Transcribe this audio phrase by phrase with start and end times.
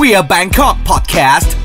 [0.00, 1.59] Queer Bangkok Podcast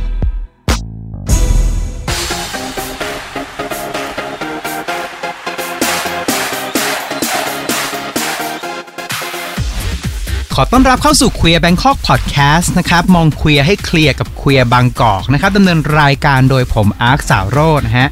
[10.58, 18.08] ขอต้อนรับเข้าสู่ Queer Bangkok Podcast นะครับ มองเคลียร์ให้เคลียร์กับ Queer บางกอกนะครับดำเนินรายการโดยผมอาร์คสาวโรจน์นะฮะ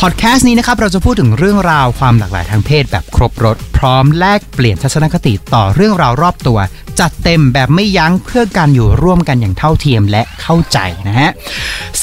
[0.00, 6.58] พอดแคสต์นี้นะครับ เราจะพูดถึงเรื่องราวความหลากหลายทางเพศแบบครบรถ พร้อมแลกเปลี่ยนทัศนคติต่อเรื่องราวรอบตัว
[7.00, 10.78] จัดเต็มแบบไม่ยั้งเพื่อการอยู่ร่วมกันอย่างเท่าเทียมและเข้าใจ
[11.08, 11.30] นะฮะ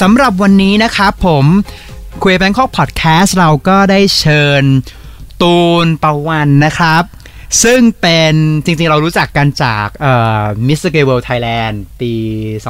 [0.00, 1.44] สำหรับวันนี้นะครับผม
[2.22, 4.64] Queer Bangkok Podcast เราก็ได้เชิญ
[5.42, 7.04] ตูนปะวันนะครับ
[7.62, 10.90] ซึ่งเป็นจริงๆเรารู้จักกันจากเอ่อ Mr.
[10.94, 12.12] Gay World Thailand ปี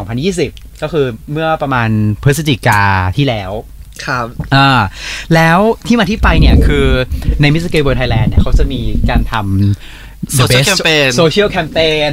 [0.09, 1.89] 2020 ก็คือเมื่อประมาณ
[2.23, 2.83] พฤศจิกา
[3.17, 3.53] ที่แล้ว
[4.07, 4.71] ครับอ่า
[5.35, 6.87] แล้วที่มาที่ไปเนี่ยคือ
[7.41, 7.71] ใน Mr.
[7.75, 8.81] Gay World Thailand เนี่ยเขาจะมี
[9.11, 9.45] การทำ
[10.37, 12.13] The Social Best Campaign Social Campaign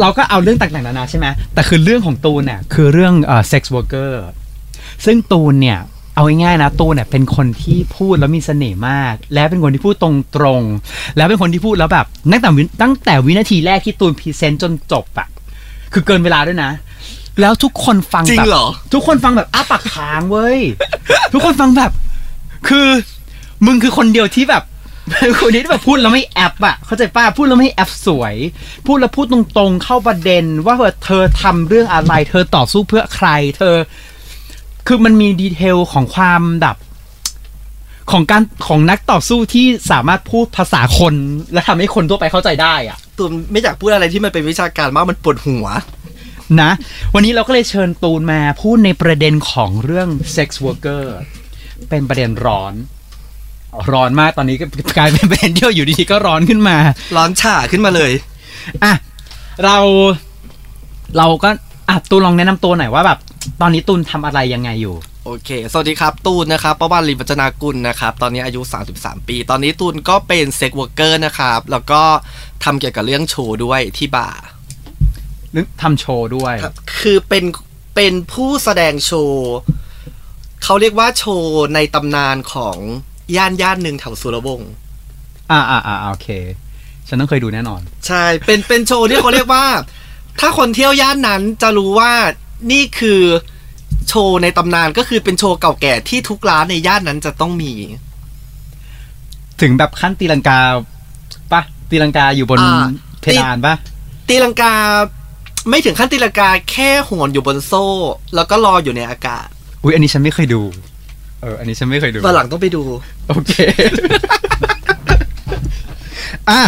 [0.00, 4.12] เราก็เอาเรื่องต่างๆนานาใช่ไหมแต่คือเรื่องของตูนเนี่ยคือเรื่องเอ่อ sex worker
[5.04, 5.80] ซึ่งตูนเนี่ย
[6.20, 10.06] เอาง่ายๆนะตูนเนี่ยเป็นคนที่พูดแล้วมีเสน่ห์มาก และเป็นคนที่พูดต
[10.42, 15.28] รงๆ แล้วเป็นคนที่พูดแล้วแบบตั้งแต่วิตั้งแต่วินาทีแรกที่ตูนพรีเซนต์จนจบอะ
[15.92, 16.70] คือเกินเวลาด้วยนะ
[17.40, 20.58] แล้วทุกคนฟังจริงแบบเหรอทุกคนฟังแบบอ้าปากค้างเว้ย
[21.32, 21.92] ทุกคนฟังแบบ
[22.68, 22.86] คือ
[23.66, 24.62] มึงคือคนเดียวที่แบบ
[25.40, 28.34] คนนี้ที่แบบพูดแล้วไม่แอปอะเข้าใจป้าพูดแล้วไม่แอปสวย
[28.86, 33.76] พูดแล้วพูดตรงๆ เข้าประเด็น ว่าเธอทำเรื่องอะไร เธอต่อสู้เพื่อใคร เธอ
[34.86, 36.76] คือมันมีดีเทลของความแบบ
[38.10, 41.14] ของการของนักต่อสู้ที่สามารถพูดภาษาคน
[41.52, 45.66] และทำให้คนทั่วไปเข้าใจได้อะตูนไม่อยากพูดอะไรที่มันเป็นวิชาการมากมันปวดหัว
[46.60, 46.70] นะ
[47.14, 51.04] วันนี้เราก็เลยเชิญตูนมาพูดในประเด็นของเรื่อง sex worker
[51.88, 52.74] เป็นประเด็นร้อน
[53.90, 56.76] ร้อนมากตอนนี้ก็กลายเป็นประเด็นที่อยู่ดีๆก็ร้อนขึ้นมา
[57.16, 58.12] ร้อนฉ่าขึ้นมาเลย
[58.84, 58.92] อะ
[59.64, 59.78] เรา
[61.18, 61.50] เราก็
[61.88, 63.18] อะตูนลองแนะนำตัวหน่อยว่าแบบ
[63.60, 68.60] ตอนนี้ตูนทำอะไรยังไงอยู่ โอเค สวัสดีครับ ตูนนะครับประวันลิมวัจนากุลนะครับ ตอนนี้อายุ
[68.94, 72.02] 33 ปี ตอนนี้ตูนก็เป็นเซ็กวอร์เกอร์นะครับ แล้วก็
[72.64, 74.42] ทำเกี่ยวกับเรื่องโชว์ด้วยที่บาร์
[75.56, 77.44] นึกทำโชว์ด้วยครับคือเป็น
[77.94, 79.50] เป็นผู้แสดงโชว์
[80.64, 82.76] เขาเรียกว่าโชว์ในตำนานของ
[83.36, 84.72] ย่านย่านหนึ่งแถวสุรวงศ์
[85.50, 86.28] อ่าอ่าอ่าโอเค
[87.08, 89.66] ฉันต้องเคยดูแน่นอน ใช่ เป็นเป็นโชว์ที่เขาเรียกว่า
[90.40, 92.12] ถ้าคนเที่ยวย่านนั้นจะรู้ว่า
[92.70, 93.22] นี่คือ
[94.08, 97.72] โชว์ในตำนานก็คือเป็นโชว์เก่าแก่ที่ทุกร้านในย่านนั้นจะต้องมี
[99.60, 100.58] ถึงแบบขั้นตีลังกา
[101.52, 102.86] ปะตีลังกาอยู่บนอ่า
[103.20, 103.74] เพดานปะ
[104.28, 104.72] ตีลังกา
[105.70, 107.86] ไม่ถึงขั้นตีลังกาแค่โหนอยู่บนโซ่
[108.34, 109.46] แล้วก็รออยู่ในอากาศ
[109.82, 110.62] อุ้ยอันนี้ฉันไม่เคยดู
[111.42, 112.82] เออ อันนี้ฉันไม่เคยดูวันหลังต้องไปดู
[113.28, 113.52] โอเค
[116.50, 116.60] อะ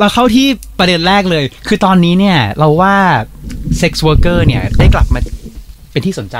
[0.00, 0.46] เราเข้าที่
[0.78, 2.94] ประเด็นแรกเลย คือตอนนี้เนี่ย เราว่า
[3.80, 5.20] sex worker เนี่ย ได้กลับมา
[5.92, 6.38] เป็นที่สนใจ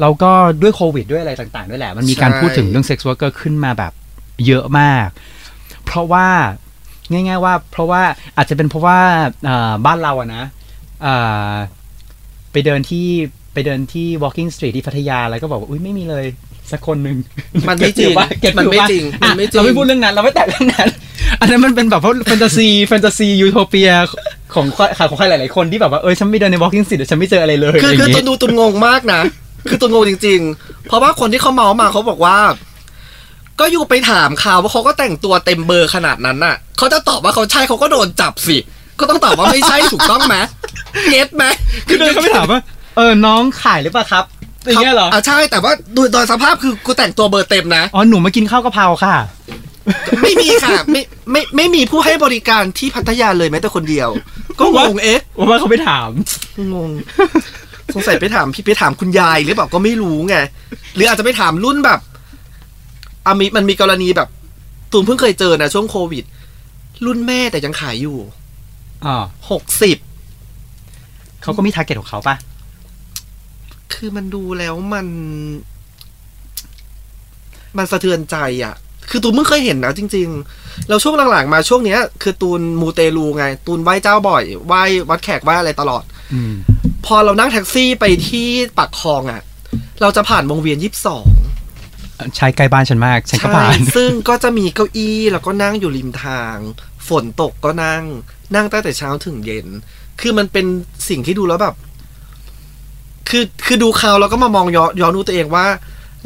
[0.00, 3.92] เราก็ด้วยโควิดด้วยอะไรต่างๆ ด้วยแหละ มันมีการใช่พูดถึงเรื่อง sex worker ขึ้นมาแบบ
[4.46, 5.08] เยอะมาก
[5.84, 6.28] เพราะว่า
[7.10, 8.02] ง่าย ๆ ว่า เพราะว่า
[8.36, 8.98] อาจจะเป็นเพราะว่า
[9.48, 10.44] อ่าบ้านเราอะนะ
[11.04, 11.52] อ่า
[12.52, 13.06] ไปเดินที่
[13.52, 16.24] ไปเดินที่ walking street ที่พัทยาแล้วก็บอกว่าอุ้ยไม่มีเลย
[16.70, 17.16] สักคนหนึ่ง
[17.68, 20.88] มันไม่จริงเก็ตมันไม่ฟิลปะจริงอะมันไม่จริงเราไม่พูดเรื่องนั้น เราไม่แตะเรื่องนั้น
[21.40, 23.90] อันนั้นมันเป็นแบบว่าแฟนตาซีแฟนตาซียูโทเปีย
[24.54, 29.20] ของใครของใครหลายๆคนที่แบบว่าเออฉันไม่เดินใน walking street เดี๋ยวฉันไม่เจออะไรเลยคืออะไรอคือย่างตุงี้นดตูนงงมากนะ
[29.68, 32.36] คือตูนงงจริง ๆ เพราะว่าคนที่เขาเมาส์มาเขาบอกว่า
[33.60, 38.56] ก็อยู่ไปถามเขาว่าเขาก็แต่งตัวเต็มเบอร์ขนาดนั้นน่ะเขาจะตอบว่าเขาใช่เขาก็โดนจับสิ
[39.00, 40.36] ก็ต้องตอบว่าไม่ใช่ถูกต้องไหม
[41.10, 41.44] get ไหม
[41.88, 42.60] คือเดินเขาไปถามว่า
[42.96, 44.24] เออน้องขายหรือเปล่าครับ
[44.64, 49.16] อย่างเงี้ยเหรออะใช่แต่ว่าโดยโดยสภาพคือกูแต่งตัวเบอร์เต็มนะอ๋อหนูมากินข้าวกะเพราค่ะ
[50.22, 54.08] ไม่มีค่ะ ไม่ไม่ไม่มีผู้ให้บริการที่พัทยาเลยแม้แต่คนเดียว
[54.60, 56.10] ก็งงเอ๊ะว่าเขาไปถาม
[56.74, 56.90] งง
[57.94, 60.36] สงสัยไปถามพี่ไปถามคุณยายหรือเปล่าก็ไม่รู้ไง
[60.94, 62.00] หรืออาจจะไปถามรุ่นแบบ
[63.26, 64.28] อามีมันมีกรณีแบบ
[64.92, 66.24] ตูนเพิ่งเคยเจอนะช่วงโควิด
[67.06, 68.18] รุ่นแม่แต่ยังขายอยู่
[69.06, 69.16] อ๋อ
[69.50, 69.98] หกสิบ
[71.42, 72.36] เขาก็มีทาร์เก็ตของเขาปะ
[73.94, 75.06] คือมันดูแล้วมัน
[77.76, 78.74] มันสะเทือนใจอะ่ะ
[79.10, 80.28] คือตูนเพิ่งเคยเห็นนะจริง
[80.58, 86.52] ๆ แล้วช่วงหลังๆมาช่วงเนี้ย คือตูนมูเตลูไง ตูนไหว้เจ้าบ่อยไหว้วัดแขกไหว้อะไรตลอดอืม
[87.06, 89.42] พอเรานั่งแท็กซี่ไปที่ปากคลองอะ่ะ
[90.00, 91.26] เราจะผ่านวงเวียนยี่สิบสอง
[92.36, 96.56] ใช้ใกล้บ้านฉันมากฉันก็ผ่านซึ่งก็จะมีเก้าอี้แล้วก็นั่งอยู่ริมทาง
[97.08, 98.04] ฝนตกก็นั่ง
[98.54, 99.66] นั่งตั้งแต่เช้าถึงเย็น
[100.20, 100.66] คือมันเป็น
[101.08, 101.74] สิ่งที่ดูแล้วแบบ
[103.28, 105.66] คือคือดูเขาแล้วก็มามองย้อนย้อนดูตัวเองว่า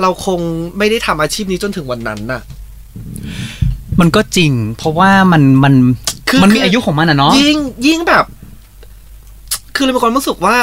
[0.00, 0.40] เราคง
[0.78, 2.42] ไม่ได้ทำอาชีพนี้จนถึงวันนั้นน่ะ
[4.00, 5.74] มันก็จริง เพราะว่ามันมัน
[6.28, 8.24] คือมันมีคืออ อายุของมันอะเนาะ ยิ่งยิ่งแบบ
[9.74, 10.56] คือคือเรามีความรู้สึกว่า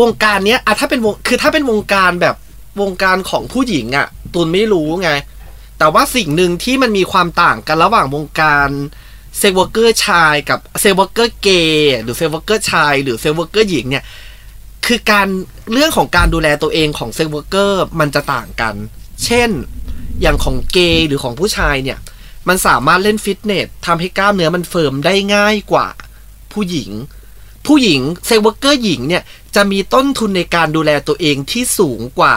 [0.00, 2.36] วงการเนี้ยอะถ้าเป็นวงคือถ้าเป็นวงการแบบ
[2.80, 5.10] วงการของผู้หญิงอะตูนไม่รู้ไง
[5.78, 8.68] แต่ว่าสิ่งหนึ่งที่มันมีความต่างกันระหว่างวงการ
[9.38, 14.04] sex worker ชายกับ sex worker เกย์หรือ sex worker ชาย หรือ sex worker หญิงเนี่ย
[14.86, 15.28] คือการ
[15.72, 18.74] เรื่องของการดูแลตัวเองของ sex worker มันจะต่างกัน
[19.24, 19.50] เช่น
[20.22, 21.98] อย่างของเกย์หรือของผู้ชายเนี่ย
[22.48, 25.86] มันสามารถเล่นฟิตเนสทำให้กล้ามเนื้อมัน firm ได้ง่ายกว่า
[26.52, 26.90] ผู้หญิง
[27.66, 29.22] ผู้หญิง sex worker หญิงเนี่ย
[29.54, 32.34] จะมีต้นทุนในการดูแลตัวเองที่สูงกว่า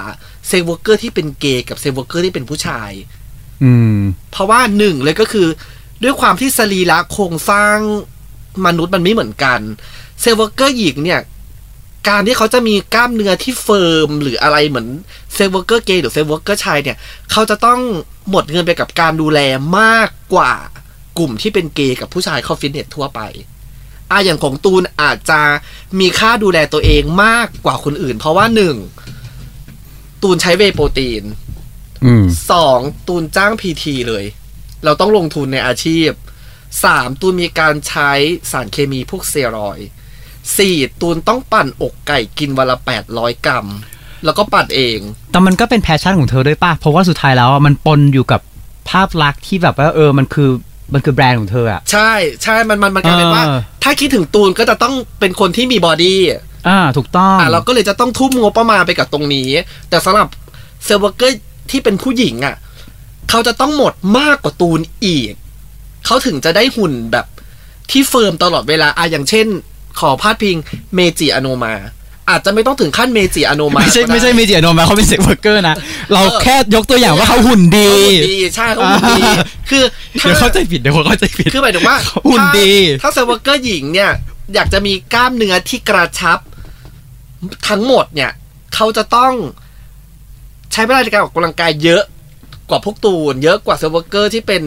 [0.47, 2.91] sex worker ที่เป็นเกย์กับ sex worker ที่เป็นผู้ชาย
[3.63, 3.97] อืม
[4.31, 5.47] เพราะว่าหนึ่งเลยก็คือ
[6.03, 7.77] ด้วยความที่สรีระโครงสร้าง
[8.65, 9.59] มนุษย์มันไม่เหมือนกัน
[10.21, 11.19] sex worker หญิงเนี่ย
[12.07, 14.87] การที่เขาจะมีกล้ามเนื้อที่ firm หรืออะไรเหมือน
[15.33, 16.97] sex worker เกย์หรือ sex worker ชายเนี่ย
[17.31, 17.79] เขาจะต้อง
[18.29, 19.39] หมดเงินไปกับการดูแล
[19.79, 20.53] มากกว่า
[21.17, 23.19] กลุ่มที่เป็นเกย์กับผู้ชายเข้าฟิตเนสทั่วไป
[24.11, 25.41] อะอย่างของตูนอาจจะ
[25.99, 28.75] มีค่าดูแลตัวเองมากกว่าคนอื่น เพราะว่าหนึ่ง
[30.23, 31.23] ตูนใช้ whey protein
[32.05, 34.25] อืมสองตูนจ้าง PT เลย
[34.83, 36.09] เราต้องลงทุนในอาชีพ
[36.83, 38.11] สามตูนมีการใช้
[38.51, 39.87] สารเคมีพวกสเตียรอยด์
[40.57, 43.67] สี่ตูนต้องปั่นอกไก่กินวันละแปดร้อยกรัม
[44.25, 44.99] แล้วก็ปั่นเอง
[45.31, 48.41] แต่มันก็เป็น passion ของเธอด้วยป่ะ เพราะว่าสุดท้ายแล้วอะมันปนอยู่กับ
[48.89, 50.49] ภาพลักษณ์ที่แบบว่าเออมันคือ
[50.93, 52.11] มันคือแบรนด์ของเธออะ ใช่
[52.43, 56.19] ใช่มันมันมันกลายเป็นว่าเออถ้าคิดถึงตูนก็จะต้องเป็นคนที่มี body
[56.67, 59.49] อ่าถูกต้องอะเราก็เลยจะต้องทุ่มงบประมาณไปกับตรงนี้
[59.89, 60.27] แต่สำหรับ
[60.85, 62.55] sex worker ที่เป็นผู้หญิงอะ
[63.29, 65.33] เขาจะต้องหมดมากกว่าตูนอีก
[66.05, 67.25] เขาถึงจะได้หุ่นแบบ
[67.91, 69.47] ที่ firm ตลอดเวลาอะอย่างเช่น
[69.99, 70.55] ขอพาดพิง
[70.95, 71.73] เมจิอโณมา
[72.29, 75.75] อาจจะไม่ต้องถึงขั้นเมจิอโณมาไม่ใช่ก็ได้ไม่ใช่เมจิโนมาเขาเป็น sex worker นะ
[76.13, 79.35] เราแค่ยกตัวอย่างว่าเขาหุ่นดีเขาหุ่นดีใช่เขาหุ่นดีอ่า
[79.69, 79.83] คือ
[80.19, 81.97] ถ้าเดี๋ยวเข้าใจผิดเดี๋ยวคนเข้าใจผิดคือหมายถึงว่า
[82.29, 82.71] หุ่นดี
[83.01, 84.11] ถ้าถ้าเซอร์เวอร์เกอร์หญิงเนี่ย
[84.55, 86.39] อยากจะมีกล้ามเนื้อที่กระชับ
[87.69, 88.31] ทั้งหมดเนี่ย
[88.75, 89.33] เขาจะต้อง
[90.71, 92.03] ใช้เวลาในการออกกำลังกายเยอะ
[92.69, 94.63] กว่าพวกตูน เยอะกว่า sex worker ที่เป็น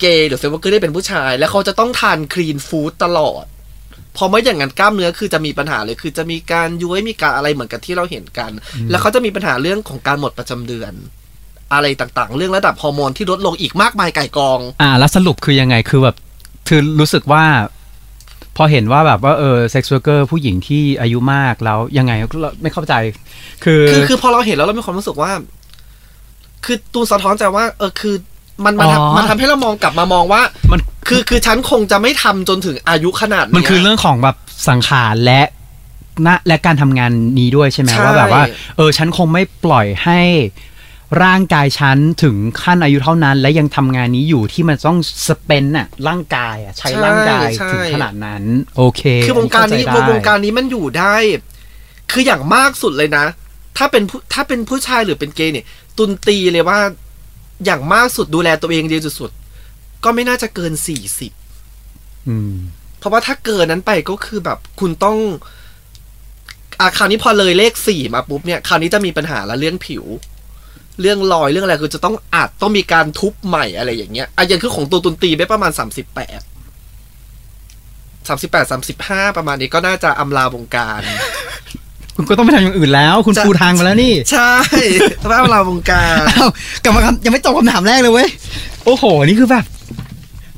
[0.00, 3.44] เกย์หรือ sex worker ที่เป็นผู้ชาย แล้วเขาจะต้องทาน clean food ตลอด
[4.16, 8.50] พอไม่อย่างนั้นกล้ามเนื้อคือจะมีปัญหาเลยคือจะมีการย้วยมีการอะไรเหมือนกับที่เราเห็นกัน
[8.90, 10.92] แล้วเขาจะมีปัญหาเรื่องของการหมดประจำเดือน
[11.72, 16.16] อะไรต่างๆ เรื่องระดับฮอร์โมนที่ลดลงอีกมากมายไก่กอง อ่า แล้วสรุปคือยังไงคือแบบ
[16.68, 17.44] คือรู้สึกว่า
[18.56, 22.12] พอเห็นว่าแบบว่าเออ sex worker ผู้หญิงที่อายุมากแล้วยังไง
[22.42, 22.94] เราไม่เข้าใจ
[23.64, 25.30] คือคือคือพอเราเห็นแล้วเรามีความรู้สึกว่า
[26.64, 28.14] คือตูนสะท้อนใจว่า เออคือ
[28.64, 30.40] มันมันอ๋อทำมันทำให้เรามองกลับมามองว่า
[30.72, 30.80] มัน
[31.10, 34.36] คือคือฉันคงจะไม่ทำจนถึงอายุขนาดนี้มันคือเรื่องของแบบ
[34.68, 35.42] สังขารและ
[36.26, 38.42] นะและการทำงานนี้ด้วยใช่ไหมใช่ว่าแบบว่า
[38.76, 40.20] เออฉันคงไม่ปล่อยให้
[41.24, 44.98] ร่างกายฉันถึงขั้นอายุเท่านั้น และยังทำงานนี้อยู่ที่มันต้อง
[45.28, 48.42] สเปนน่ะร่างกายอะใช้ร่างกายใช่ถึงขนาดนั้น
[48.76, 51.14] โอเค คือวงการนี้เข้ใจได้วงการนี้มันอยู่ได้
[52.12, 53.24] คืออย่างมากสุดเลยนะ
[53.76, 55.66] ถ้าเป็นผู้ถ้าเป็นผู้ชายหรือเป็นเกย์เนี่ย
[55.98, 56.78] ตุนตีเลยว่า
[57.64, 59.39] อย่างมากสุดดูแลตัวเองดีสุดๆ
[60.04, 61.32] ก็ไม่น่าจะเกินสี่สิบ
[62.28, 62.54] อืม
[62.98, 65.18] เพราะว่าถ้าเกินนั้นไปก็คือแบบคุณต้อง
[66.80, 70.04] อะคราวนี้พอเลยเลขสี่มาปุ๊บเนี่ยคราวนี้จะมีปัญหาละเรื่องผิว
[71.00, 76.40] เรื่องรอยเรื่องอะไรคือจะต้องอาจต้องมีการทุบใหม่อะไรอย่างเงี้ยอะอย่างคือของตัวตูนตีไปประมาณสามสิบแปด
[78.28, 81.00] สามสิบแปดสามสิบห้าประมาณนี้ก็น่าจะอำลาวงการ
[82.16, 84.52] คุณก็ต้องไปทำอย่างอื่นแล้ว คุณจะปูทางมาแล้วนี่ ใช่
[85.22, 86.50] ต้องอำลาวงการอ้าว
[86.82, 88.28] กลับมาคำยังไม่จบคำถามแรกเลยเว้ย
[88.84, 89.64] โอ้โห นี่คือแบบ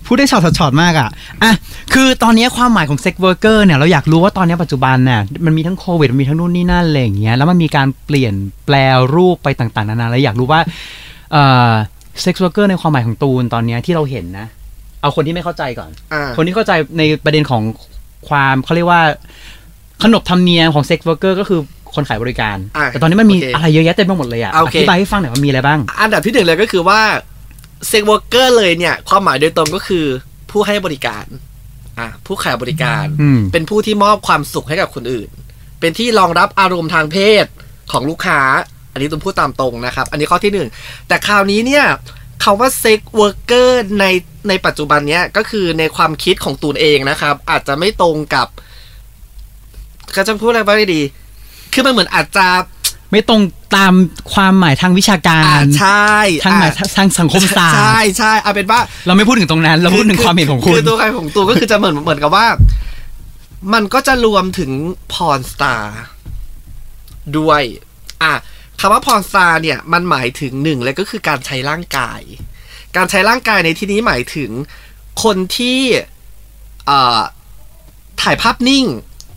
[0.07, 1.09] พูดได้ช็อตช็อตๆมากอะ
[1.43, 1.53] อะ
[1.93, 8.35] คือตอนนี้ความหมายของ sex worker เนี่ยเราอยากรู้ว่าตอนนี้ปัจจุบันเนี่ยมันมีทั้งโควิดมันมีทั้งนู่นนี่นั่นอะไรอย่างเงี้ย แล้วมันมีการเปลี่ยน
[8.67, 8.75] แปร
[9.15, 10.61] รูปไปต่างๆ นานา แล้วอยากรู้ว่า
[11.33, 11.71] เอ่อ
[12.21, 14.47] sex worker ในความหมายของตูนตอนเนี้ยที่เราเห็นนะ
[15.01, 17.63] เอาคนที่ไม่เข้าใจก่อนอ่าคนที่เข้าใจในประเด็นของ
[18.29, 19.03] ความเขาเรียกว่า
[20.03, 21.61] ขนบธรรมเนียมของ sex worker ก็คือ
[21.95, 27.01] คนขายบริการอะแต่ตอนนี้มันมีโอเคอะไรเยอะแยะเต็มไปหมดเลยอะโอเคอธิบายให้ฟังหน่อยว่ามีอะไรบ้าง อันดับที่หนึ่งเลยก็คือว่า
[27.89, 30.05] sex worker เลยเนี่ย ความหมายโดยตรงก็คือ
[30.51, 31.25] ผู้ให้บริการ
[31.99, 35.29] อะผู้ขายบริการอืมเป็นผู้ที่มอบความสุขให้กับคนอื่น
[35.81, 37.47] เป็นที่รองรับอารมณ์ทางเพศ
[37.93, 38.41] ของลูกค้า
[38.93, 40.69] อันนี้ต้องพูดตามตรงนะครับ อันนี้ข้อที่หนึ่ง
[41.09, 41.85] แต่คราวนี้เนี่ย
[42.45, 44.05] คำว่า sex worker ใน
[44.49, 48.49] ในปัจจุบันเนี้ยก็คือในความคิดของตูนเองนะครับ อาจจะไม่ตรงกับ
[50.17, 51.03] ก็จะพูดอะไรบ้างดี
[51.73, 52.47] คือมันเหมือนอาจจะ
[53.13, 53.41] ไม่ตรง
[53.77, 53.95] ตาม
[54.33, 56.13] ความหมายทางวิชาการอ่าใช่
[56.45, 62.47] ทางหมายอะทางสังคมศาสตใช่ร์ใช่เอาเป็นว่า เราไม่พูดถึงตรงนั้น เราพูดถึงความเห็นของคุณคือตัวใครของตัวก็คือจะเหมือนเหมือนกับว่า
[63.73, 64.71] มันก็จะรวมถึง
[65.13, 66.01] พรสตาร์
[67.39, 67.63] ด้วย
[68.23, 68.33] อะ
[68.81, 72.21] คำว่าพรสตาร์เนี่ย มันหมายถึงหนึ่งเลยก็คือการใช้ร่างกาย
[72.97, 74.51] การใช้ร่างกายในที่นี้หมายถึง
[75.23, 75.81] คนที่
[76.87, 77.21] เอ่อ
[78.23, 78.85] ถ่ายภาพนิ่ง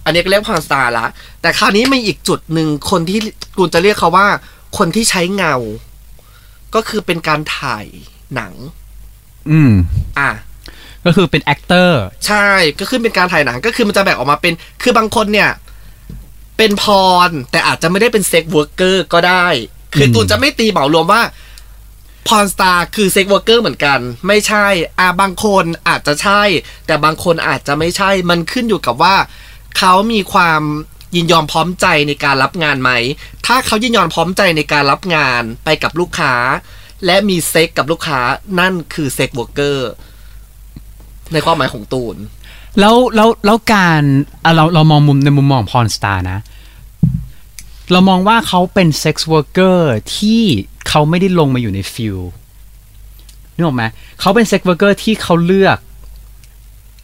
[0.06, 1.08] อันนี้ก็เรียกพรสตาร์ละ
[1.42, 3.20] แต่คราวนี้มีอีกจุดหนึ่งคนที่
[3.58, 4.28] กูจะเรียกเขาว่า
[4.78, 5.56] คนที่ใช้เงา
[6.76, 7.86] ก็คือเป็นการถ่าย
[8.36, 8.54] หนัง
[9.50, 9.74] อืม
[10.20, 10.32] อะ
[11.06, 11.92] ก็คือเป็น actor
[12.28, 15.52] ใช่ก็คือเป็นการถ่ายหนังก็คือมันจะแบ่งออกมาเป็น คือบางคนเนี่ย
[16.58, 19.48] เป็น porn แต่อาจจะไม่ได้เป็น sex worker ก็ได้
[19.94, 21.22] คืออืมตูนจะไม่ตีเหมารวมว่า
[22.28, 24.66] porn star คือ sex worker เหมือนกัน ไม่ใช่
[25.00, 26.42] อ่าบางคนอาจจะใช่
[26.88, 29.16] แต่บางคนอาจจะไม่ใช่ มันขึ้นอยู่กับว่า
[29.78, 30.62] เขามีความ
[31.16, 32.92] ยินยอมพร้อมใจในการรับงานไหม
[33.46, 36.34] ถ้าเขายินยอมพร้อมใจในการรับงานไปกับลูกค้า
[37.06, 38.20] และมีเซ็กส์กับลูกค้า
[38.60, 39.90] นั่นคือ sex worker
[41.34, 42.16] ในความหมายของตูน
[42.80, 44.02] แล้วแล้วแล้วการ
[44.56, 46.40] เราเรามองมุมในมุมมอง porn star นะ
[47.92, 50.42] เรามองว่าเขาเป็นเซ็กซ์ว r ร์เกอร์ที่
[50.88, 52.18] เขาไม่ได้ลงมาอยู่ใน field
[53.56, 53.84] นึกออกไหม
[54.20, 55.78] เขาเป็นเซ็กซ์ว r ร์เกอร์ที่เขาเลือก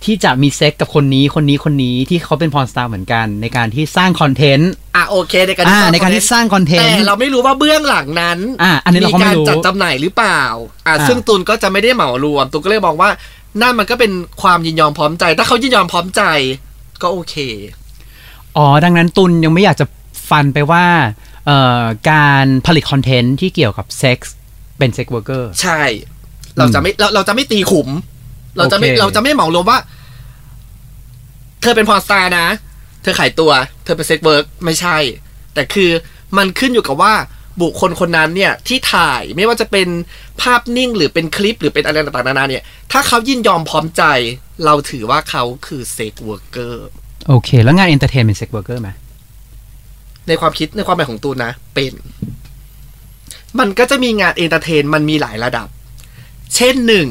[0.05, 10.41] ที่จะมีเซ็กส์กับคนนี้คนนี้คนนี้ที่เขาเป็น porn star เหมือนกัน ในการที่สร้างคอนเทนต์อะโอเคในการอ่าสร้างในการที่สร้างคอนเทนต์แต่เราไม่รู้ว่าเบื้องหลังนั้นอ่าอันนี้เราก็ไม่รู้การจัดจำหน่ายหรือเปล่า
[10.87, 13.09] อ่าอ่าซึ่งตูนก็จะไม่ได้เหมารวมตูนก็เลยมองว่า
[13.61, 16.21] นั่นมันก็เป็นความยินยอมพร้อมใจ ถ้าเขายินยอมพร้อมใจ
[17.01, 17.35] ก็โอเค
[18.57, 19.85] อ๋อดังนั้นตูนยังไม่อยากจะ
[20.29, 20.85] ฟันไปว่า
[21.45, 24.35] เอ่อการผลิตคอนเทนต์ที่เกี่ยวกับเซ็กส์
[24.77, 25.81] เป็นเซ็กซ์ r ว r ร์เกอร์ใช่
[26.57, 27.89] เราจะไม่เราเราจะไม่ตีคลุม
[28.57, 29.79] เราจะไม่โอเคเราจะไม่เหมารวมว่า
[31.61, 32.47] เธอเป็น porn star นะ
[33.01, 33.51] เธอขายตัว
[33.83, 34.97] เธอเป็น sex work ไม่ใช่
[35.53, 35.89] แต่คือ
[36.37, 37.13] มันขึ้นอยู่กับว่า
[37.61, 39.87] บุคคลคนนั้นเนี่ยที่ถ่ายไม่ว่าจะเป็น
[40.41, 44.03] ภาพนิ่งหรือเป็นคลิปหรือเป็นอะไรต่างๆนานาเนี่ย ถ้าเขายินยอมพร้อมใจ
[44.65, 46.87] เราถือว่าเขาคือ sex worker
[47.27, 48.89] โอเค แล้วงาน entertain เป็นเซ็กซ์ r ว r ร์เกอร์ไหม
[50.27, 51.93] ในความคิดในความหมายของตูนนะ เป็น
[53.59, 55.67] มันก็จะมีงาน entertain มันมีหลายระดับ
[56.55, 57.07] เช่นหนึ่ง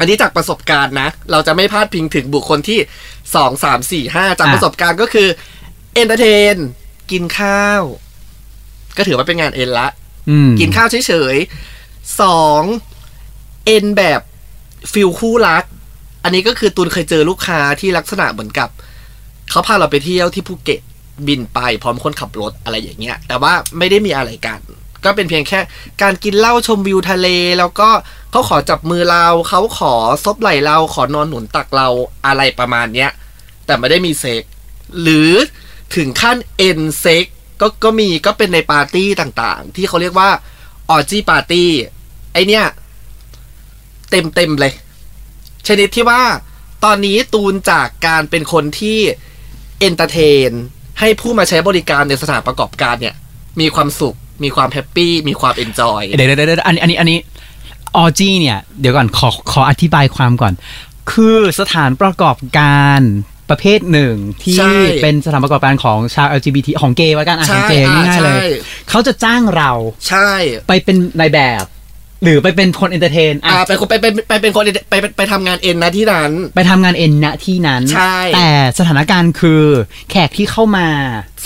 [0.00, 2.78] อันนี้จากประสบการณ์นะ เราจะไม่พาดพิงถึงบุคคลที่
[3.34, 5.28] สองสามสี่ห้าจากอะประสบการณ์ก็คือ
[5.94, 6.56] entertain
[7.10, 7.82] กินข้าว
[8.96, 9.88] ก็ถือว่าเป็นงาน en ละ
[10.30, 12.62] อืมกินข้าวเฉยๆสอง
[13.66, 14.20] en แบบ
[14.92, 15.64] feel คู่รัก
[16.24, 18.68] อันนี้ก็คือตูนเคยเจอลูกค้าที่ลักษณะเหมือนกับ
[19.50, 20.80] เขาพาเราไปเที่ยวที่ภูเก็ต
[21.26, 24.60] บินไปพร้อมคนขับรถอะไรอย่างเงี้ย แต่ว่าไม่ได้มีอะไรกัน
[25.04, 25.60] ก็เป็นเพียงแค่
[26.02, 27.28] การกินเหล้าชมวิวทะเล
[27.58, 27.88] แล้วก็
[28.30, 29.94] เขาขอจับมือเราเขาขอ
[30.24, 31.88] ซบไหล่เราขอนอนหนุนตักเรา
[32.26, 33.10] อะไรประมาณเนี้ย
[33.66, 34.42] แต่ไม่ได้มีเซ็ก
[35.02, 35.30] หรือ
[35.96, 37.24] ถึงขั้นเอ็นเซ็ก
[37.60, 40.30] ก็ก็มีก็เป็นในปาร์ตี้ต่างๆ ที่เขาเรียกว่า
[40.90, 41.70] orgy party
[42.32, 42.64] ไอเนี้ย
[44.10, 44.72] เต็มเต็มๆเลย
[45.68, 46.22] ชนิดที่ว่า
[46.84, 48.98] ตอนนี้ตูนจากการเป็นคนที่
[49.80, 50.50] entertai n
[51.00, 53.14] ให้ผู้มาใช้บริการในสถานประกอบการเนี่ย
[53.60, 57.18] มีความสุข มีความ happy มีความ enjoy เดี๋ยวเดี๋ยวเดี๋ยวอันนี้อันนี้อันนี้
[57.96, 60.52] ออจีเนี่ย เดี๋ยวก่อนขอขออธิบายความก่อน
[61.12, 63.00] คือสถานประกอบการ
[63.50, 68.46] ประเภทหนึ่งที่ใช่เป็นสถานประกอบการของชาว LGBT ของเกย์ว่ากันอะของเกย์ใช่อะง่ายๆเลย ใช่
[68.90, 69.70] เขาจะจ้างเรา
[70.08, 70.30] ใช่
[70.68, 71.64] ไปเป็นนายแบบ
[72.22, 79.62] หรือไปเป็นคน entertain อ่าไปคนไปไปไปเป็นคนไปไปไปทำงานเอ็นนะที่นั้น ไปทำงานเอ็นณที่นั้น ใช่ แต่สถานการณ์คือ
[80.10, 80.88] แขกที่เข้ามา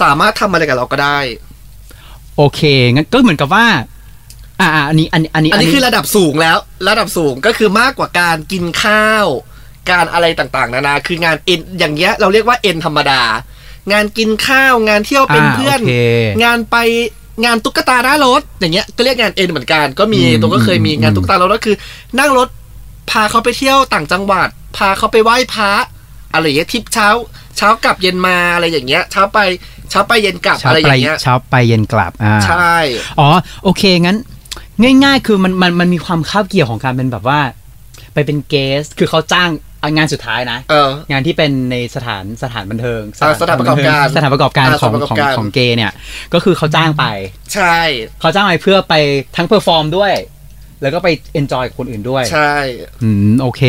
[0.03, 1.19] สามารถทำอะไรกับเราก็ได้
[2.37, 2.61] โอเค
[2.93, 3.67] งั้นก็เหมือนกับว่า
[4.61, 6.57] อ่าอ่าอันนี้อันนี้อันนี้อันนี้คือระดับสูงแล้ว
[6.89, 9.27] ระดับสูงก็คือมากกว่าการกินข้าว
[9.91, 13.23] การอะไรต่างๆ นานาคืองานเอ็นอย่างเงี้ยเราเรียกว่าเอ็นธรรมดา
[13.93, 15.95] งานกินข้าวงานเที่ยวเป็นอ่าเพื่อนโอเค
[16.45, 16.77] งานไป
[17.45, 21.77] งานตุ๊กตาหน้ารถอย่างเงี้ยก็เรียกงานเอ็นเหมือนกันก็มีอืมตัวก็เคยมีอืมงานตุ๊กตาหน้ารถก็คือ
[22.19, 22.49] นั่งรถ
[23.11, 25.73] พาเขาไปเที่ยวต่างจังหวัด พาเขาไปไหว้พระ
[26.33, 27.09] อะไรอย่างเงี้ยทริปเช้า
[27.57, 29.39] เช้ากลับเย็นมาอะไรอย่างเงี้ย เช้าไป
[29.91, 32.75] เช้าไปเย็นกลับเช้าอะไรอไปย่างเงี้ยเช้าไปเย็นกลับอ่าใช่
[33.21, 33.29] อ๋อ
[33.65, 34.17] โอเคงั้น
[34.83, 37.41] ง่าย ๆ คือมันมันมันมีความคาบเกี่ยวของการเป็นแบบว่า
[38.15, 39.51] ไปเป็นเกส คือเขาจ้าง
[39.83, 45.93] อะงานสุดท้ายนะ เออ งานที่เป็นในสถานสถานบันเทิงอ่าสถานประกอบการสถานประกอบการอ่าของสถานประกขออบงการของเกย์เนี่ย
[46.35, 47.05] ก็คือเขาจ้างไป
[47.55, 47.77] ใช่
[48.21, 48.95] เขาจ้างไปเพื่อไป
[49.37, 50.13] ทั้ง perform ด้วย
[50.83, 52.53] แล้วก็ไป enjoy กับคนอื่นด้วย ใช่
[53.03, 53.63] อืมโอเค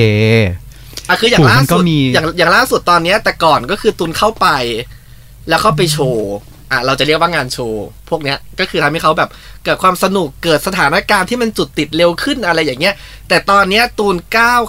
[1.10, 4.48] อะคืออย่างโหล่ามันก็สุดมีอย่างอย่างล่าสุดตอนเนี้ยแต่ก่อนก็คือตูนเข้าไป
[5.50, 6.34] แล้วเข้าไปโชว์
[6.72, 9.30] อะเราจะเรียกว่างานโชว์ พวกเนี้ยก็คือทำให้เขาแบบ
[9.64, 12.96] เกิดความสนุกเกิดสถานการณ์ที่มันจุดติดเร็วขึ้นอะไรอย่างเงี้ย
[13.30, 14.62] แต่ตอนเนี้ยตูนก้าว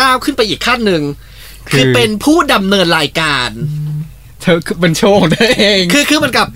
[0.00, 1.02] ก้าวขึ้นไปอีกขั้นหนึ่ง
[1.70, 3.50] คือคือเป็นผู้ดำเนินรายการ
[4.42, 6.48] เธอคือเป็นโชว์ของเธอเอง คือคือเหมันกับ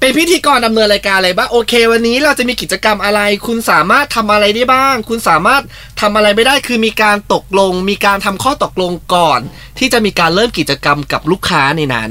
[0.00, 5.62] เป็นพิธีกรดำเนินรายการอะไรบ้างโอเค วันนี้เราจะมีกิจกรรมอะไร คุณสามารถทำอะไรได้บ้าง คุณสามารถ
[6.00, 9.40] ทำอะไรไม่ได้คือมีการตกลง มีการทำข้อตกลงก่อน
[9.78, 12.10] ที่จะมีการเริ่มกิจกรรมกับลูกค้าในนั้น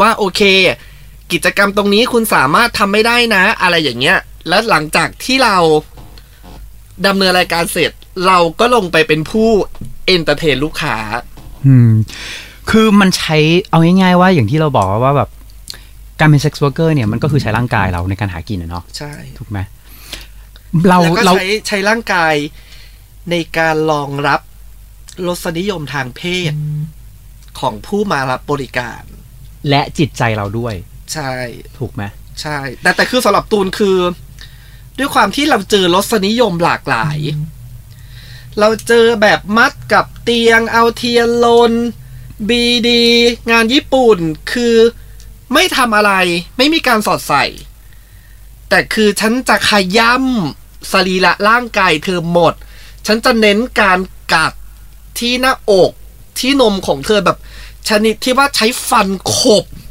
[0.00, 0.42] ว่าโอเค
[1.32, 4.18] กิจกรรมตรงนี้คุณสามารถทำไม่ได้นะ อะไรอย่างเงี้ย
[4.48, 5.56] แล้วหลังจากที่เรา
[7.06, 7.92] ดำเนินรายการเสร็จ
[8.26, 9.48] เราก็ลงไปเป็นผู้
[10.06, 10.96] entertain ลูกค้า
[11.66, 11.90] อืม
[12.70, 13.36] คือมันใช้
[13.70, 15.30] เอาง่ายๆว่าอย่างที่เราบอกว่าแบบ
[16.20, 19.58] การเป็น sex worker เนี่ยมันก็คือใช้ร่างกายเราในการหากินอะเนาะใช่ถูกไหม
[20.88, 22.34] เราแล้วก็เราใช้ใช้ร่างกาย
[23.30, 24.40] ในการรองรับ
[25.26, 26.52] รสนิยมทางเพศ
[27.60, 29.02] ของผู้มารับบริการ
[29.68, 30.74] และจิตใจเราด้วย
[31.12, 31.32] ใช่
[31.78, 32.02] ถูกไหม
[32.42, 33.98] ใช่ แต่แต่คือสำหรับตูนคือ
[34.98, 37.18] ด้วยความที่เราเจอรสนิยมหลากหลาย
[38.58, 41.72] เราเจอแบบมัดกับเตียงเอาเทียนลน
[42.48, 43.04] บีดี
[43.50, 44.18] งานญี่ปุ่น
[44.52, 44.76] คือ
[45.52, 46.12] ไม่ทำอะไร
[46.56, 47.44] ไม่มีการสอดใส่
[48.68, 52.54] แต่คือฉันจะขย้ำสรีระร่างกายเธอหมด
[53.06, 53.98] ฉันจะเน้นการ
[54.34, 54.52] กัด
[55.18, 55.90] ที่หน้าอก
[56.38, 57.38] ที่นมของเธอแบบ
[57.88, 59.85] ชนิดที่ว่าใช้ฟันขบอืม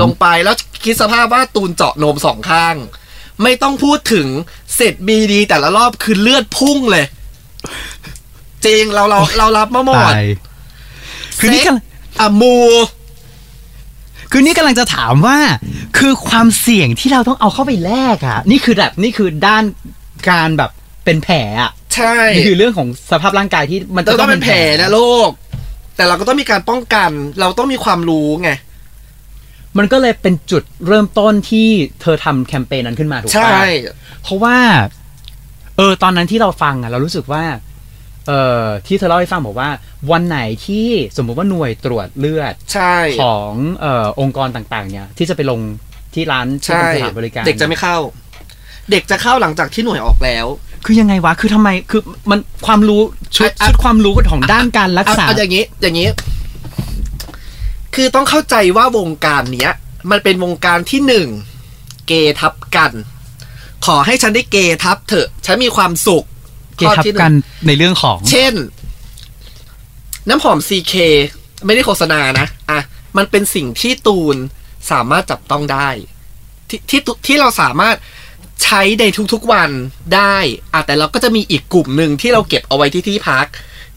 [0.00, 2.74] ลงไปแล้วคิดสภาพว่าตูนเจาะนมสองข้าง
[3.42, 4.26] ไม่ต้องพูดถึง
[4.76, 7.04] เสร็จบีดี แต่ละรอบคือเลือดพุ่งเลย
[8.66, 10.26] จริงเราเราเรารับมาหมดตาย
[11.40, 11.84] คือนี่กำลัง
[12.20, 12.56] อะมู
[14.30, 15.38] คือนี่กำลังจะถามว่า
[15.98, 19.64] คือความเสี่ยงที่เราต้องเอาเข้าไปแลกอะนี่คือแบบนี่คือด้าน
[20.30, 20.70] การแบบ
[21.04, 25.30] เป็นแผลอะใช่นี่คือเรื่องของสภาพร่างกายที่มันเราจะต้องเป็นแผลนะโลก
[25.96, 27.10] แต่เราก็ต้องมีการป้องกัน
[27.40, 28.50] เราต้องมีความรู้ไง
[29.78, 31.68] มันก็เลยเป็นจุดเริ่มต้นที่
[32.02, 34.56] เธอทำแคมเปญนั้นขึ้นมาถูกใช่ปะเพราะว่า
[35.76, 37.44] เออ ตอนนั้นที่เราฟังอะเรารู้สึกว่า
[38.26, 39.68] เอ่อที่เธอเล่าให้ฟังบอกว่า
[40.10, 45.60] วันไหนที่สมมุติว่าหน่วยตรวจเลือดใช่ ของเอ่อองค์กรต่างๆ เนี่ย ที่จะไปลง
[46.14, 47.96] ที่ร้านที่ใช่เป็นสถานบริการเด็กจะไม่เข้า
[48.90, 50.46] เด็กจะเข้าหลังจากที่หน่วยออกแล้ว
[50.84, 53.02] คือยังไงวะ คือทำไม คือมันความรู้
[53.36, 56.08] ชุดอะชุดความรู้ของด้านการรักษาเอเออย่างนี้ อย่างนี้
[57.96, 59.72] คือต้องเข้าใจว่าวงการเนี้ย
[60.10, 61.28] มันเป็นวงการที่หนึ่ง
[62.06, 62.92] เกย์ทับกัน
[63.86, 66.24] ขอให้ฉันได้เกย์ทับเถอะ ฉันมีความสุข
[66.78, 67.32] เกทับข้อที่หงกัน
[67.66, 68.54] ในเรื่องของ เช่น
[70.28, 70.94] น้ำหอม CK
[71.66, 72.80] ไม่ได้โฆษณานะอะ
[73.16, 74.36] มันเป็นสิ่งที่ตูน
[74.90, 75.88] สามารถจับต้องได้
[76.68, 77.96] ที่ที่ตุที่เราสามารถ
[78.64, 79.70] ใช้ในทุกๆวัน
[80.14, 80.36] ได้
[80.72, 83.46] อะแต่เราก็จะมีอีกกลุ่มหนึ่งที่เราเก็บเอาไว้ที่ที่พัก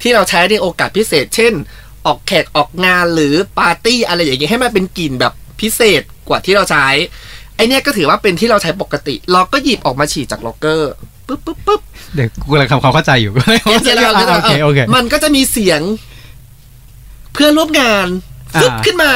[0.02, 1.54] ที่เราใช้ในโอกาสพิเศษ เช่น
[2.06, 6.88] ออกแขกออกงานหรือปาร์ตี้อะไรอย่างเงี้ยให้มันเป็นกลิ่นแบบพิเศษกว่าที่เราใช้
[7.56, 10.92] ไอเนี้ยก็ถือว่าเป็นที่เราใช้ปกติ เราก็หยิบออกมาฉีดจากล็อกเกอร์
[11.28, 11.82] ปุ๊บปุ๊บปุ๊บ
[12.16, 13.32] เดี๋ยวกูกำลังทำความเข้าใจอยู่
[13.84, 15.82] เดี๋ยวเราโอเคโอเคมันก็จะมีเสียง
[17.34, 18.08] เพื่อนร่วมงาน
[18.62, 19.12] ฟึบอ่าขึ้นมา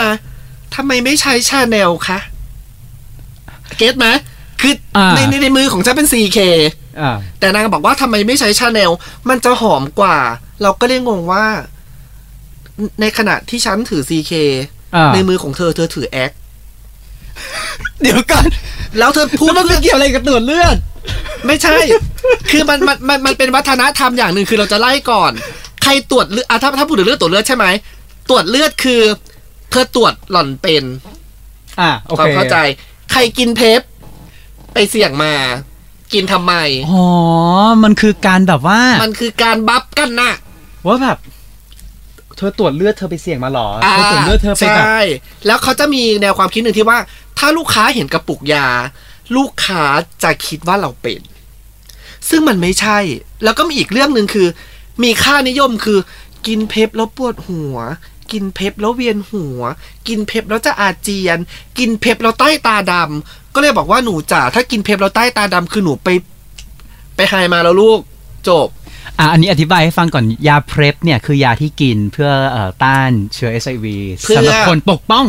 [0.76, 2.20] ทำไมไม่ใช้ชาแนลคะ
[3.78, 4.08] get ไหม
[4.62, 6.40] คืออาในในในมือของฉันเป็น 4K
[7.02, 8.92] อ่าแต่นางบอกว่าทำไมไม่ใช้ชาแนล
[9.30, 10.18] มันจะหอมกว่า
[10.62, 11.46] เราก็เลยงงว่า
[13.02, 14.34] ในขณะที่ฉันถือ 4K
[14.96, 16.32] อ่าในมือของเธอเธอถือแอค
[18.02, 18.46] เดี๋ยวก่อน
[19.00, 20.78] แล้วเธอพูดแล้วมันไม่เกี่ยวอะไรกับตรวจเลือด
[21.48, 21.76] ไม่ใช่
[22.52, 25.32] คือมันมันมันมันเป็นวัฒนธรรมอย่างหนึ่งคือเราจะไล่ก่อน
[25.84, 27.66] ใครตรวจเลือดอะถ้าถ้าพูดถึงเรื่องตรวจเลือดใช่ไหม
[28.30, 29.02] ตรวจเลือดคือ
[29.72, 30.84] เธอตรวจหล่อนเป็น
[31.80, 32.58] อ่าโอความเคเข้าใจ
[33.12, 33.82] ใครกินเพป
[34.74, 35.34] ไปเสี่ยงมา
[36.14, 36.54] กินทำไม
[36.92, 37.06] อ๋อ
[37.84, 40.34] มันคือการแบบว่า มันคือการบัฟกันน่ะ
[40.88, 41.18] ว่าแบบ
[42.38, 45.00] เธอตรวจเลือดเธอไปเสี่ยงมาเหรอเธอตรวจเลือดเธอไปแบบใช่
[45.48, 47.00] แล้วเขาจะมีแนวความคิดหนึ่งที่ว่า
[47.38, 48.68] ถ้าลูกค้าเห็นกระปุกยา
[49.36, 49.84] ลูกค้า
[50.24, 51.22] จะคิดว่าเราเป็น
[52.30, 52.98] ซึ่งมันไม่ใช่
[53.44, 54.48] แล้วก็มีอีกเรื่องหนึ่งคือ
[55.04, 56.00] มีค่านิยมคือ
[56.48, 57.78] กินเพปแล้วปวดหัว
[58.32, 59.62] กินเพปแล้วเวียนหัว
[60.08, 61.38] กินเพปแล้วจะอาเจียน
[61.78, 66.10] กินเพปแล้วใต้ตาดำก็เลยบอกว่าหนูจ๋าถ้ากินเพปแล้วใต้ตาดำคือหนูไป
[67.16, 68.00] ไปไฮมาแล้วลูก
[68.50, 68.68] จบ
[69.20, 73.86] อะอันนี้อธิบายให้ฟังก่อนยาเพรสเนี่ยคือยาที่กินเพื่อเอ่อต้านเชื้อ HIV
[74.24, 75.26] เพื่อ สำหรับคนปกป้อง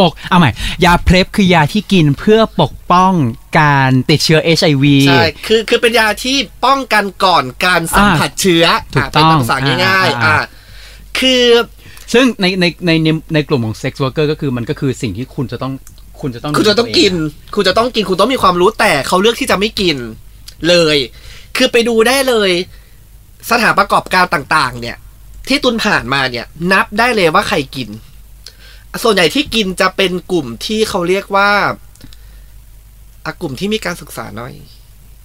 [0.00, 0.50] ปกเอาใหม่
[0.84, 3.12] ยาเพรสคือยาที่กินเพื่อปกป้อง
[3.60, 10.46] การติดเชื้อ HIV ใช่ คือคือเป็นยาที่ป้องกันก่อนการสัมผัสเชื้อถูกะเป็นต้องภาษาง่ายๆอ่า อะ
[11.18, 11.44] คือ
[12.12, 15.72] ซึ่งในในในในในกลุ่มของ sex worker ก็คือมันก็คือสิ่งที่คุณจะต้อง
[16.20, 17.12] คุณจะต้องคุณจะต้องกิน
[17.54, 19.96] คุณจะต้องกิน คุณต้องมีความรู้แต่เขาเลือกที่จะไม่กิน
[20.68, 20.96] เลย
[21.56, 22.50] คือไปดูได้เลย
[23.50, 24.96] สถานประกอบการต่างๆ เนี่ย
[25.48, 27.88] ที่ตุนผ่านมาเนี่ย นับได้เลยว่าใครกิน
[29.02, 31.50] ส่วนใหญ่ที่กินจะเป็นกลุ่มที่เขาเรียกว่า
[33.24, 34.54] อะกลุ่มที่มีการศึกษาหน่อย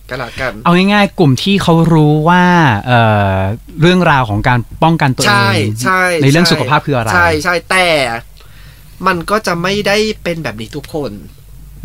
[0.09, 2.43] กันละกัน เอาง่ายๆ กลุ่มที่เขารู้ว่า
[2.87, 3.01] เอ่
[3.35, 3.37] อ
[3.81, 7.87] เรื่องราวของการป้องกันตัวเอใช่งใช่ในเรื่องช่สุขภาพคืออะไร ใช่ใช่แต่
[9.07, 11.11] มันก็จะไม่ได้เป็นแบบนี้ทุกคน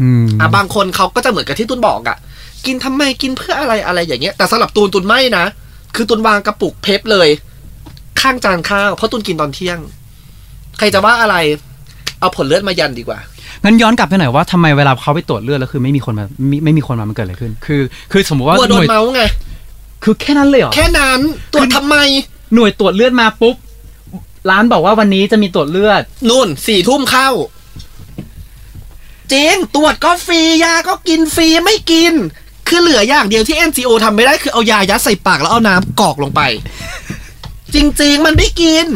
[0.01, 2.19] อืมอะบางคนเขาก็จะเหมือนกับที่ตุนบอกอะ่ะ
[2.67, 5.45] กินทำไมกินเพื่ออะไรอะไรอย่างเงี้ย แต่สำหรับตูนตุนไม่นะ
[5.99, 7.29] คือตุนวางกระปุกเพปเลย
[8.21, 9.79] ข้างจานข้าวเพราะตุนกินตอนเที่ยง
[10.79, 11.37] ใครจะว่าอะไร
[12.21, 13.19] เอาผลเลือดมายันดีกว่า
[13.65, 17.83] งั้นย้อนกลับไปหน่อยว่าทำไมเวลาเขาไปตรวจเลือดแล้วคือไม่มีคนมาไม่ไม่มีคนมามันเกิดอะไรขึ้น คือ
[18.13, 19.23] คือสมมติว่ากลัวโดหน่นวยเมาส์ไง
[20.05, 21.21] คือแค่นั้นเลยเหรอ แค่นั้น
[21.53, 21.97] ตรวจทำไม
[22.55, 23.57] หน่วยตรวจเลือดมาปุ๊บ
[24.51, 27.29] ร้านบอกว่าวันนี้จะมีตรวจเลือด นู่นสี่ทุ่มเข้า
[29.33, 32.15] จริง ตรวจก็ฟรียาก็กินฟรีไม่กิน
[32.69, 36.41] คือเหลืออย่างเดียวที่ NGO ทำไม่ได้คือเอายายัดใส่ปากแล้วเอาน้ำกรอกลงไป
[37.75, 38.87] จริง ๆ มันไม่กิน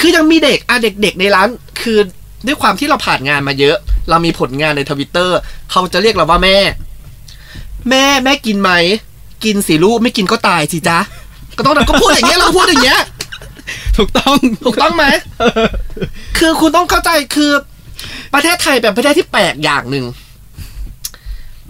[0.00, 1.48] คือยังมีเด็กอะเด็ก ๆ ในร้าน
[1.80, 1.98] คือ
[2.46, 3.76] ด้วยความที่เราผ่านงานมาเยอะ
[4.08, 5.36] เรามีผลงานในทวิตเตอร์
[5.70, 6.56] เขาจะเรียกเราว่าแม่
[7.90, 8.70] แม่แม่กินไหม
[9.44, 10.98] กินสิลูกไม่กินก็ตายสิจ๊ะ
[11.56, 13.00] ก็ต้องก็พูดอย่างเงี้ยเราพูดอย่างเงี้ย
[13.96, 15.04] ถูกต้องถูกต้องไหม
[16.38, 17.52] คือคุณต้องเข้าใจคือ
[18.34, 20.04] ประเทศไทยเป็นประเทศที่แปลกอย่างหนึ่ง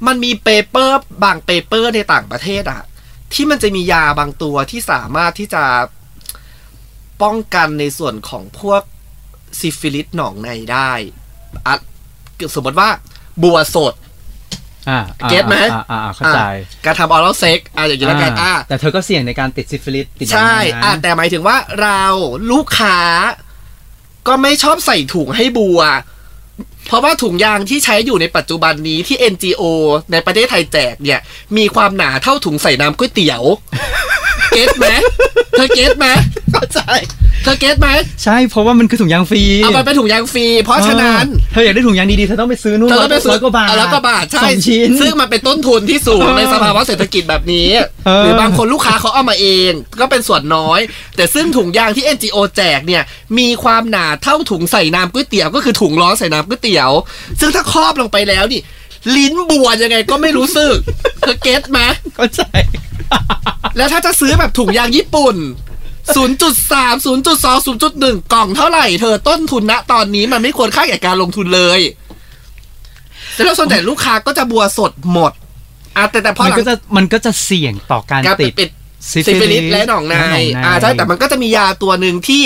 [0.07, 2.83] มันมี paper บาง paper ในต่างประเทศอะ
[3.33, 5.65] ที่มันจะมียาบางตัวที่สามารถที่จะ
[7.23, 8.83] ป้องกันในส่วนของพวก
[9.61, 10.93] ซิฟิลิสหนองในได้
[11.67, 11.75] อะ
[12.55, 12.89] สมมติว่า
[13.43, 13.95] บัวสด
[14.89, 14.99] อ่า
[15.31, 22.03] get ไหมอ่าอ่าอ่าเข้าใจอะการทำ oral sex อะอย่างนี้แล้วกันอะแต่เธอก็เสี่ยงในการติดซิฟิลิสติดใช่อย่างนั้นนะอะแต่หมายถึงว่าเรา
[22.51, 22.99] ลูกค้า
[24.27, 25.81] ก็ไม่ชอบใส่ถุงให้บัว
[26.87, 29.63] เพราะว่าถุงยางที่ใช้อยู่ในปัจจุบันนี้ที่ NGO
[30.13, 31.21] ในประเทศไทยแจกเนี่ย
[31.57, 33.43] มีความหนาเท่าถุงใส่น้ำก๋วยเตี๋ยว
[34.53, 34.87] เก็ตไหม
[35.51, 36.07] เธอเก็ตไหม
[36.53, 36.81] เข้าใจ
[37.47, 37.89] เธอเก็ตไหม
[38.25, 47.69] ใช่เพราะว่ามันคือถุงยางฟรีเอาไปเป็นถุงยางฟรีเพราะฉะนั้นเธออยากได้ถุงยางดีๆเธอต้องไปซื้อนู่นเธอก็ไปซื้ร้อยกว่าบาทแล้วก็บาทใช่สองชิ้นซึ่งมันเป็นต้นทุนที่สูงเออในสภาวะเศรษฐกิจแบบนี้
[48.07, 50.81] เออหรือบางคนลูกค้าเขาเอามาเอง ก็เป็นส่วนน้อย
[51.17, 53.03] แต่ซึ่งถุงยางที่ NGO แจกเนี่ย
[53.39, 56.91] มีความหนาเท่าถุงใส่น้ำก๋วยเตี๋ยวก็คือถุงล้อใส่น้ำก๋วยเตี๋ยว
[57.41, 58.61] ซึ่งถ้าครอบลงไปแล้วนี่
[59.17, 60.75] ลิ้นบัวยังไงก็ไม่รู้สึก
[61.21, 61.81] เธอ get ไหม
[62.17, 62.43] เข้าใจ
[63.77, 65.37] แล้วถ้าจะซื้อแบบถุงยางญี่ปุ่น
[66.15, 66.19] 0.3
[67.07, 71.81] 0.2 0.1กล่องเท่าไหร่ เธอต้นทุนณตอนนี้มันไม่ควรค่าแก่การลงทุนเลย
[73.35, 75.33] แต่แล้วส่วนใหญ่ลูกค้าก็จะบัวสดหมด
[75.97, 78.71] อะแต่แต่พอมันหลังก็จะมันก็จะเสี่ยงต่อการการติดติด
[79.11, 80.15] ซิฟิลิสและหนองใน
[80.65, 82.43] อ่าใช่แต่มันก็จะมียาตัวหนึ่งที่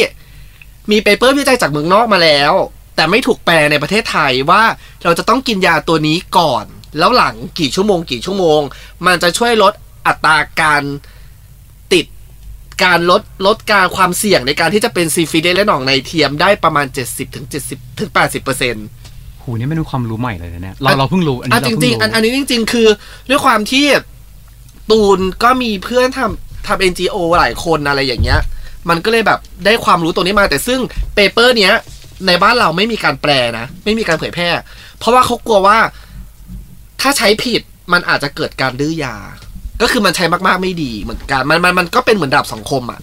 [0.91, 2.53] มี paper วิจัยจากเมืองนอกมาแล้ว
[2.97, 4.63] แต่ไม่ถูกแปลในประเทศไทยว่า
[5.05, 6.65] เราจะต้องกินยาตัวนี้ก่อน
[6.99, 8.61] แล้วหลังกี่ชั่วโมงกี่ชั่วโมง
[9.07, 9.73] มันจะช่วยลด
[10.07, 11.20] อัตราการติด
[12.85, 18.87] การลดลดการความเสี่ยงในการที่จะเป็นซีฟิลิสและหนองในเทียมได้ประมาณ 70ถึง70ถึง80เปอร์เซ็นต์
[19.43, 22.89] หูนี่ไม่รู้ความรู้ใหม่เลยนะเนี่ยเราเราเพิ่งรู้อันนี้อะเราจเพิ่ริงงๆอันรู้อันนี้จริง ๆ คือ
[23.29, 23.87] ด้วยความที่
[24.91, 28.41] ตูนก็มีเพื่อนทำทำ NGO หลายคนอะไรอย่างเงี้ย
[28.89, 30.81] มันก็เลยแบบได้ความรู้ตรงนี้มาแต่ซึ่ง
[31.15, 31.73] paper เนี้ย
[32.27, 34.49] ในบ้านเราไม่มีการแปลนะ ไม่มีการเผยแพร่
[34.99, 35.79] เพราะว่าเขากลัวว่า
[37.01, 37.63] ถ้าใช้ผิด
[37.93, 39.17] มันอาจจะเกิดการดื้อยา
[39.81, 43.01] ก็คือมันใช้มากๆไม่ดีเหมือนกันมันมันมันก็เป็นเหมือนดาบสองคมอะ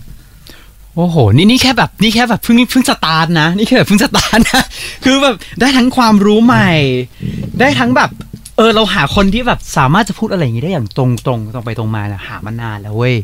[0.95, 4.63] โอ้โห นี่นี่แค่แบบนี่แค่แบบเพิ่งเพิ่งสตาร์ทนะ นี่แค่แบบเพิ่งสตาร์ทนะ
[5.05, 6.69] คือแบบได้ทั้งความรู้ใหม่
[7.59, 8.09] ได้ทั้งแบบ
[8.57, 13.15] เออเราหาคนที่แบบสามารถจะพูดอะไรอย่างนี้ได้อย่างตรงตรงตรงไปตรงมาเนี่ยหามานานแล้วเว้ย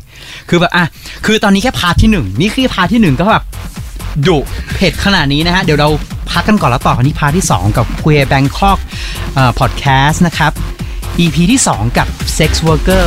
[0.48, 0.84] คือแบบอะ
[1.26, 3.42] คือตอนนี้แค่ part ที่หนึ่งนี่คือ part ที่หนึ่งก็แบบ
[4.26, 4.38] ดุ
[4.74, 5.88] เผ็ดขนาดนี้นะฮะ เดี๋ยวเรา
[6.30, 8.78] พักกันก่อนแล้วต่อกันที่ part ที่สองกับ Queer Bangkok
[9.34, 10.52] เอ่อ podcast นะครับ
[11.20, 13.06] EP ที่สองกับ Sex Worker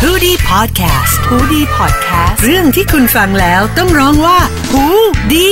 [0.00, 4.38] ฮูดี้พอดแคสต์ฮูดี้พอดแคสต์เรื่องที่คุณฟังแล้วต้องร้องว่า
[4.72, 4.84] ฮู
[5.32, 5.50] ดี